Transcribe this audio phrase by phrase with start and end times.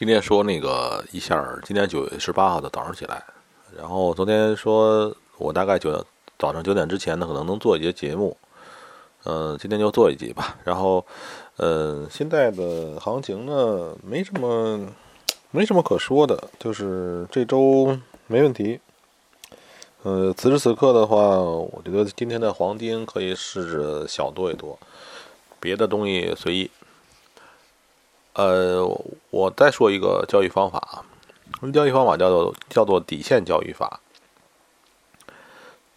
[0.00, 3.22] 今天说那个一下，今天九月十八号的早上起来，
[3.76, 5.92] 然后昨天说我大概九
[6.38, 8.34] 早上九点之前呢，可能能做一节节目，
[9.24, 10.56] 嗯、今天就做一集吧。
[10.64, 11.04] 然后，
[11.56, 14.88] 呃，现在的行情呢，没什么
[15.50, 17.94] 没什么可说的，就是这周
[18.26, 18.80] 没问题。
[20.04, 24.78] 呃，此时此刻的话，我觉得今天的黄金可以试着小多一多，
[25.60, 26.70] 别的东西随意。
[28.34, 28.86] 呃，
[29.30, 31.04] 我再说一个交易方法啊，
[31.58, 34.00] 什么交易方法叫做叫做底线交易法，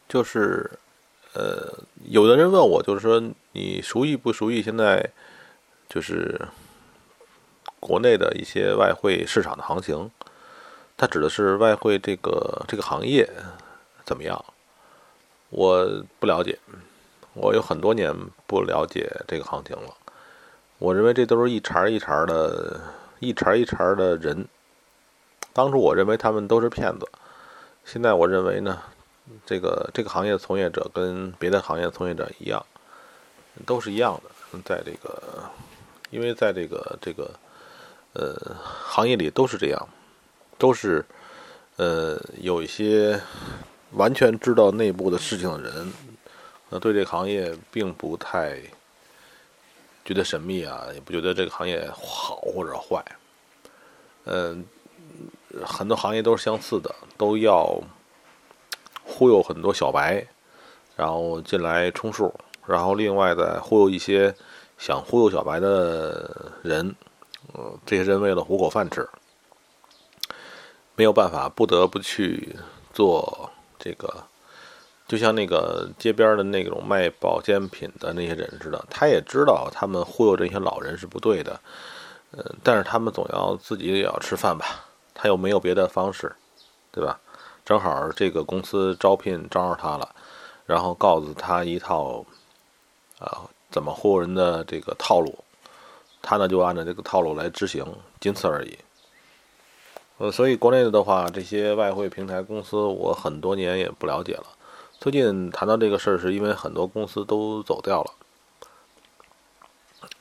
[0.09, 0.71] 就是
[1.33, 1.73] 呃，
[2.09, 5.11] 有的人问我，就是说你熟悉不熟悉现在
[5.87, 6.47] 就是
[7.79, 10.09] 国内的一些外汇市场的行情？
[10.97, 13.29] 它指的是外汇这个这个行业
[14.03, 14.43] 怎么样？
[15.49, 16.57] 我不了解，
[17.33, 18.11] 我有很多年
[18.47, 19.95] 不了解这个行情了。
[20.83, 22.77] 我认为这都是一茬一茬的，
[23.19, 24.45] 一茬一茬的人。
[25.53, 27.07] 当初我认为他们都是骗子，
[27.85, 28.81] 现在我认为呢，
[29.45, 32.65] 这个这个行业从业者跟别的行业从业者一样，
[33.65, 34.59] 都是一样的。
[34.65, 35.43] 在这个，
[36.09, 37.31] 因为在这个这个
[38.11, 38.35] 呃
[38.83, 39.87] 行业里都是这样，
[40.57, 41.05] 都是
[41.77, 43.17] 呃有一些
[43.91, 45.93] 完全知道内部的事情的人，
[46.71, 48.59] 呃对这个行业并不太。
[50.05, 53.03] 觉得神秘啊，也不觉得这个行业好或者坏。
[54.25, 54.65] 嗯，
[55.63, 57.81] 很多行业都是相似的，都要
[59.03, 60.25] 忽悠很多小白，
[60.95, 62.33] 然后进来充数，
[62.65, 64.33] 然后另外再忽悠一些
[64.77, 66.95] 想忽悠小白的人。
[67.85, 69.07] 这些人为了糊口饭吃，
[70.95, 72.55] 没有办法，不得不去
[72.93, 74.25] 做这个。
[75.13, 81.59] 就像那个街边的那种卖保健品的那些人似的，他也知道他们忽悠这些老人是不对的，
[82.31, 86.35] 呃，但是他们总要自己也要吃饭吧，他又没有别的方式，
[86.91, 87.19] 对吧？
[87.63, 90.15] 正好这个公司招聘招着他了，
[90.65, 92.25] 然后告诉他一套，
[93.19, 95.37] 啊，怎么忽悠人的这个套路，
[96.23, 97.85] 他呢就按照这个套路来执行，
[98.19, 98.75] 仅此而已。
[100.17, 104.45] 呃，所以国内的话，这些外汇平台公司，我很多年也不了解了。
[104.99, 108.11] 最近谈到这个事儿，是因为很多公司都走掉了。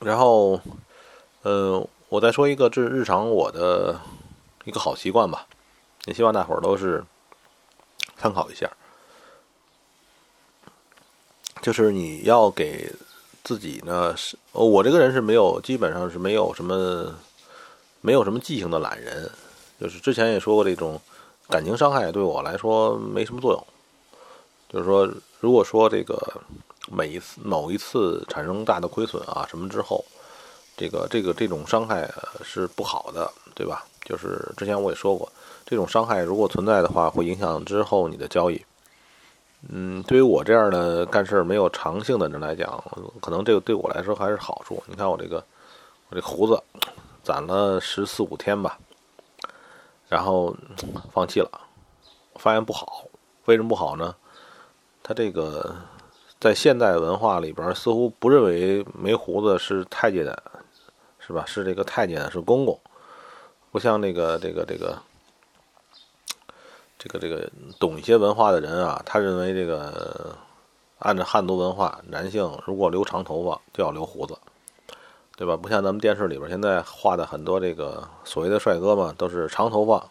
[0.00, 0.60] 然后，
[1.42, 4.00] 嗯，我再说一个，这日常我的
[4.64, 5.46] 一个好习惯吧，
[6.06, 7.04] 也希望大伙儿都是
[8.16, 8.70] 参考一下。
[11.60, 12.92] 就是你要给
[13.44, 17.14] 自己呢，是我这个人是没有，基本上是没有什么，
[18.00, 19.30] 没有什么记性的懒人。
[19.80, 21.00] 就是之前也说过，这种
[21.48, 23.66] 感情伤害对我来说没什么作用。
[24.72, 25.08] 就是说，
[25.40, 26.18] 如果说这个
[26.90, 30.04] 每一次某一次产生大的亏损啊什么之后，
[30.76, 32.10] 这个这个这种伤害
[32.42, 33.84] 是不好的，对吧？
[34.04, 35.30] 就是之前我也说过，
[35.66, 38.64] 这种伤害如果存在的话，会影响之后你的交易。
[39.68, 42.82] 嗯，对于我这样的干事没有长性的人来讲，
[43.20, 44.82] 可能这个对我来说还是好处。
[44.86, 45.44] 你看我这个
[46.08, 46.60] 我这胡子
[47.22, 48.76] 攒了十四五天吧，
[50.08, 50.56] 然后
[51.12, 51.48] 放弃了，
[52.36, 53.04] 发现不好。
[53.44, 54.14] 为什么不好呢？
[55.02, 55.74] 他这个
[56.40, 60.42] 在现代文化里边，似乎不认为没胡子是太监的，
[61.18, 61.44] 是吧？
[61.46, 62.78] 是这个太监，是公公，
[63.70, 64.98] 不像那个这个这个
[66.98, 70.36] 这个这个懂一些文化的人啊，他认为这个
[71.00, 74.38] 按照汉族文化，男性如果留长头发就要留胡子，
[75.36, 75.56] 对吧？
[75.56, 80.08] 不像咱们电视里边现在画的很多这个所谓的帅哥嘛，都是长头发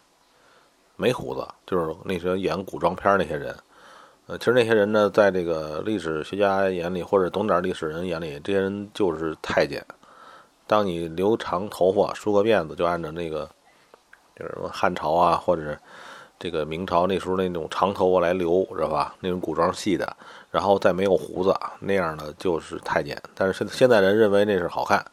[0.96, 3.56] 没胡子，就是那些演古装片那些人。
[4.28, 9.84] 呃，其实那些人呢，在这个历史学家眼里，或者懂点历史人眼里，这些人就是太监。
[10.66, 13.50] 当你留长头发、梳个辫子，就按照那个，
[14.36, 15.76] 就是什么汉朝啊，或者
[16.38, 19.14] 这个明朝那时候那种长头发来留，知道吧？
[19.18, 20.16] 那种古装戏的，
[20.52, 23.20] 然后再没有胡子，那样的就是太监。
[23.34, 25.04] 但是现现在人认为那是好看，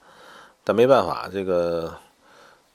[0.63, 1.93] 但没办法，这个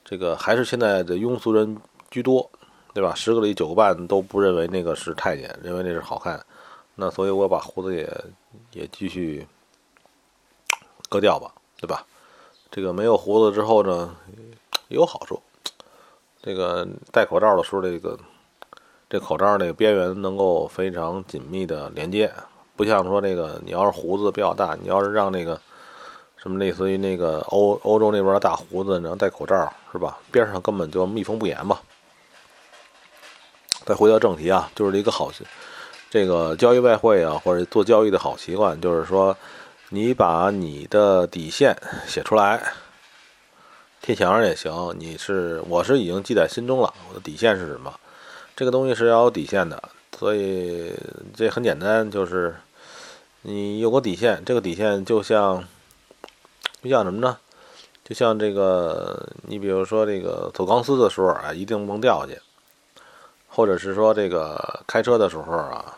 [0.03, 1.77] 这个还是现在的庸俗人
[2.11, 2.51] 居多。
[2.95, 3.13] 对吧？
[3.13, 6.41] 十个里九个半都不认为那个是太监，认为那是好看。
[6.95, 8.09] 那所以我把胡子也
[8.71, 9.45] 也继续
[11.09, 12.05] 割掉吧，对吧？
[12.71, 14.15] 这个没有胡子之后呢，
[14.87, 15.41] 有好处。
[16.41, 18.17] 这个戴口罩的时候，这个
[19.09, 22.31] 这口罩那个边缘能够非常紧密的连接，
[22.77, 25.59] 不像说那个你要是胡子比较大，你要是让那个
[26.37, 30.17] 什么类似于那个欧欧洲那边的大胡子，你要戴口罩是吧？
[30.31, 31.77] 边上根本就密封不严嘛。
[33.85, 35.31] 再回到正题啊，就是一个好，
[36.09, 39.37] 这个交易外汇啊，或者做交易的好习惯，就是说，
[39.89, 41.77] 你把你的底线
[42.07, 42.73] 写出来，
[44.01, 44.95] 贴墙上也行。
[44.97, 47.93] 你是我是已经记在心中了，我的底线是什么？
[48.55, 49.81] 这个东西是要有底线的，
[50.17, 50.93] 所以
[51.35, 52.55] 这很简单，就是
[53.43, 55.63] 你有个底线，这个底线就像
[56.81, 57.37] 就像什么呢？
[58.03, 62.39] 就像这个，你比如说这个走钢丝的时候啊，一定不能掉下去；
[63.55, 65.97] 或者是说这个开车的时候啊，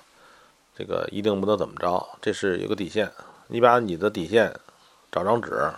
[0.78, 3.12] 这个一定不能怎么着，这是有个底线。
[3.48, 4.54] 你把你的底线
[5.12, 5.72] 找张纸，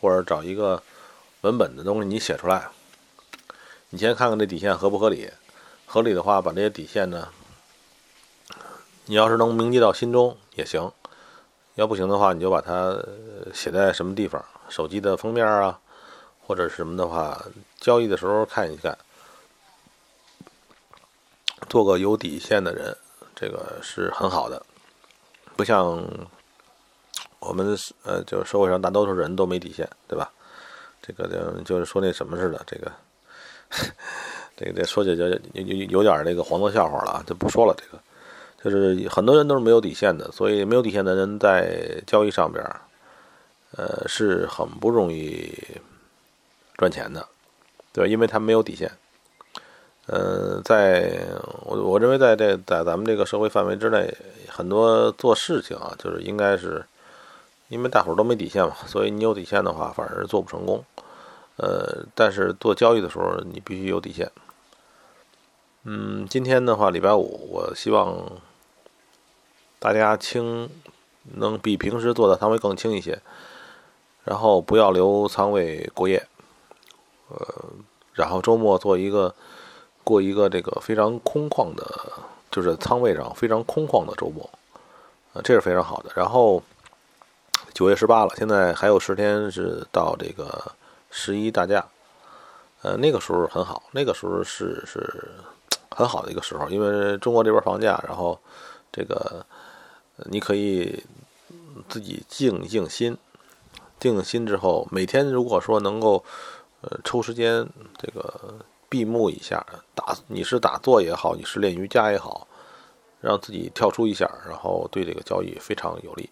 [0.00, 0.82] 或者找一个
[1.42, 2.68] 文本的东西，你写出来。
[3.90, 5.30] 你先看看这底线合不合理，
[5.84, 7.28] 合理的话，把这些底线呢，
[9.04, 10.90] 你要是能铭记到心中也行；
[11.74, 12.96] 要不行的话，你就把它
[13.52, 14.42] 写在什么地方。
[14.70, 15.78] 手机的封面啊，
[16.46, 17.44] 或者什么的话，
[17.78, 18.96] 交易的时候看一看，
[21.68, 22.96] 做个有底线的人，
[23.34, 24.62] 这个是很好的。
[25.56, 26.02] 不像
[27.38, 30.30] 我们呃，就社会上大多数人都没底线，对吧？
[31.02, 32.92] 这个就就是说那什么似的，这个
[34.56, 37.74] 这个这说起来就有有有点这个黄色笑话了啊，就不说了。
[37.76, 38.02] 这个
[38.62, 42.64] 就是很多人都是没有底线的，所以没有底线的人在交易上边。
[43.72, 45.52] 呃，是很不容易
[46.78, 47.28] 赚钱的，
[47.92, 48.90] 对因为他没有底线。
[50.06, 51.20] 呃，在
[51.64, 54.16] 我我认为，在这在咱们这个社会范围之内，
[54.48, 56.84] 很多做事情啊，就是应该是，
[57.68, 60.84] 因为大伙儿都没底线嘛， 所以你有底线的话，反而做不成功。
[61.56, 64.30] 呃，但是做交易的时候，你必须有底线。
[65.84, 68.30] 嗯，今天的话，礼拜五，我希望
[69.78, 70.68] 大家轻
[71.34, 73.20] 能比平时做的仓位更轻一些。
[74.24, 76.26] 然后不要留仓位过夜，
[77.28, 77.64] 呃，
[78.12, 79.32] 然后周末做一个
[80.06, 81.84] 过一个这个非常空旷的，
[82.48, 84.48] 就是仓位上非常空旷的周末，
[85.32, 86.12] 呃，这是非常好的。
[86.14, 86.62] 然后
[87.74, 90.70] 九月十八了，现在还有十天是到这个
[91.10, 91.84] 十一大假，
[92.82, 95.28] 呃，那个时候很好，那个时候是是
[95.90, 98.38] 很好的一个时候，因为中国这边房价，然后
[98.92, 99.44] 这个
[100.30, 101.02] 你可以
[101.88, 103.18] 自己静一静心。
[103.98, 106.22] 静心之后，每天如果说能够，
[106.82, 107.66] 呃，抽时间
[107.96, 108.54] 这个
[108.96, 109.62] 闭目一下，
[109.94, 112.48] 打你是打坐也好，你是练瑜伽也好，
[113.20, 116.30] 让自己跳出一下，然后对这个交易非常有利。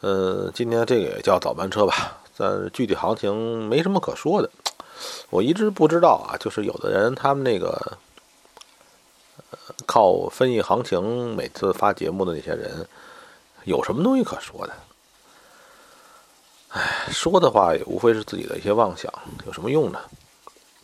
[0.00, 4.50] 嗯，今天这个也叫早班车吧，但具体行情没什么可说的。
[5.30, 7.98] 我一直不知道啊，就是有的人他们那个，
[9.86, 12.84] 靠分析行情每次发节目的那些人，
[13.62, 14.72] 有什么东西可说的？
[16.70, 19.08] 唉，说的话也无非是自己的一些妄想，
[19.46, 20.00] 有什么用呢？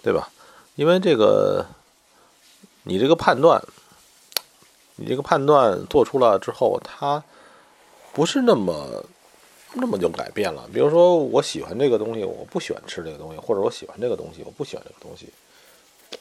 [0.01, 0.31] 对吧？
[0.81, 1.67] 因为这个，
[2.85, 3.63] 你这个判断，
[4.97, 7.23] 你这个判断做出了之后，它
[8.15, 9.05] 不是那么
[9.75, 10.67] 那么就改变了。
[10.73, 15.29] 比如说，我喜欢这个东西，我不喜欢吃这个东西，或者我喜欢这个东西，我不喜欢这个东西，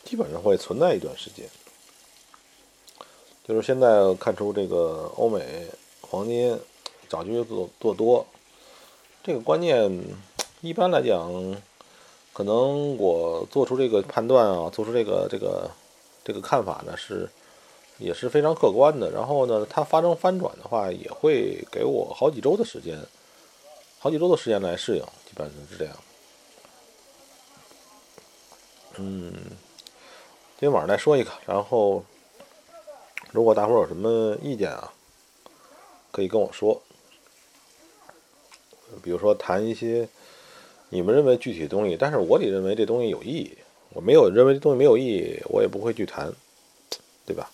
[0.03, 1.47] 基本上会存在一段时间。
[3.47, 5.69] 就是现在看出这个欧美
[6.01, 6.59] 黄金
[7.07, 8.27] 早就做做多。
[9.23, 9.89] 这个观念，
[10.59, 11.31] 一般来讲，
[12.33, 15.69] 可能我做出这个判断啊，做出这个这个
[16.23, 17.29] 这个看法呢，是
[17.97, 19.11] 也是非常客观的。
[19.11, 22.97] 然后呢，它发生翻转的话，也会给我好几周的时间，
[23.99, 25.95] 好几周的时间来适应，基本上是这样。
[28.97, 29.33] 嗯，
[30.57, 31.31] 今天晚上再说一个。
[31.45, 32.03] 然后，
[33.31, 34.93] 如果大伙有什么意见啊，
[36.11, 36.81] 可以跟我说。
[39.03, 40.09] 比如说谈一些
[40.89, 43.51] 你们认为具体的东西，但是我得认为这东西有意义。
[43.93, 46.31] 我没有认为这东西没有意义，我也不会去谈，
[47.25, 47.49] 对吧？